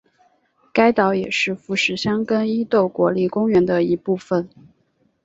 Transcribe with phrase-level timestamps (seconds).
[0.73, 4.49] 该岛也是富士箱根伊豆国立公园的一部分。